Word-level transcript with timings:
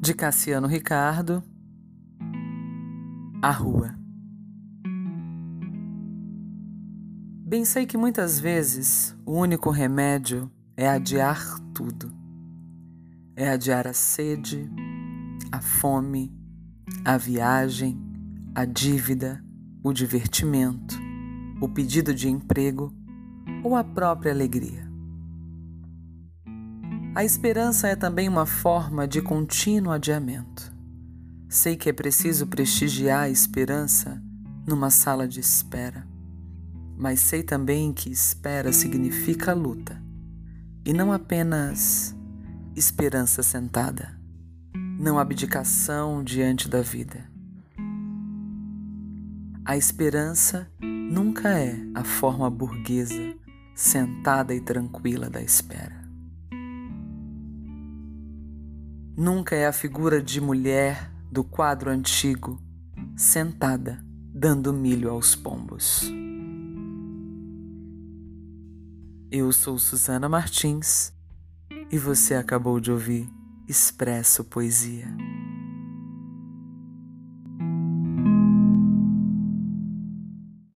de 0.00 0.14
Cassiano 0.14 0.68
Ricardo, 0.68 1.42
A 3.42 3.50
Rua. 3.50 3.96
Bem 7.44 7.64
sei 7.64 7.84
que 7.84 7.96
muitas 7.96 8.38
vezes 8.38 9.16
o 9.26 9.32
único 9.32 9.70
remédio 9.70 10.50
é 10.76 10.88
adiar 10.88 11.58
tudo. 11.74 12.12
É 13.34 13.50
adiar 13.50 13.88
a 13.88 13.92
sede, 13.92 14.70
a 15.50 15.60
fome, 15.60 16.32
a 17.04 17.16
viagem, 17.16 18.00
a 18.54 18.64
dívida, 18.64 19.44
o 19.82 19.92
divertimento, 19.92 20.96
o 21.60 21.68
pedido 21.68 22.14
de 22.14 22.28
emprego 22.28 22.94
ou 23.64 23.74
a 23.74 23.82
própria 23.82 24.30
alegria. 24.30 24.87
A 27.14 27.24
esperança 27.24 27.88
é 27.88 27.96
também 27.96 28.28
uma 28.28 28.46
forma 28.46 29.08
de 29.08 29.20
contínuo 29.20 29.92
adiamento. 29.92 30.72
Sei 31.48 31.76
que 31.76 31.88
é 31.88 31.92
preciso 31.92 32.46
prestigiar 32.46 33.22
a 33.22 33.30
esperança 33.30 34.22
numa 34.66 34.90
sala 34.90 35.26
de 35.26 35.40
espera, 35.40 36.06
mas 36.96 37.20
sei 37.20 37.42
também 37.42 37.92
que 37.92 38.10
espera 38.10 38.72
significa 38.72 39.54
luta 39.54 40.00
e 40.84 40.92
não 40.92 41.12
apenas 41.12 42.14
esperança 42.76 43.42
sentada, 43.42 44.16
não 44.98 45.18
abdicação 45.18 46.22
diante 46.22 46.68
da 46.68 46.82
vida. 46.82 47.24
A 49.64 49.76
esperança 49.76 50.70
nunca 50.80 51.58
é 51.58 51.76
a 51.94 52.04
forma 52.04 52.48
burguesa, 52.48 53.34
sentada 53.74 54.54
e 54.54 54.60
tranquila 54.60 55.28
da 55.28 55.42
espera. 55.42 55.97
Nunca 59.18 59.56
é 59.56 59.66
a 59.66 59.72
figura 59.72 60.22
de 60.22 60.40
mulher 60.40 61.10
do 61.28 61.42
quadro 61.42 61.90
antigo, 61.90 62.62
sentada, 63.16 63.98
dando 64.32 64.72
milho 64.72 65.10
aos 65.10 65.34
pombos. 65.34 66.08
Eu 69.28 69.50
sou 69.50 69.76
Susana 69.76 70.28
Martins 70.28 71.12
e 71.90 71.98
você 71.98 72.36
acabou 72.36 72.78
de 72.78 72.92
ouvir 72.92 73.28
Expresso 73.66 74.44
Poesia. 74.44 75.08